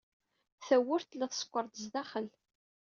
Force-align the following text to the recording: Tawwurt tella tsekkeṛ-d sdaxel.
Tawwurt 0.67 1.07
tella 1.09 1.27
tsekkeṛ-d 1.29 1.75
sdaxel. 1.85 2.27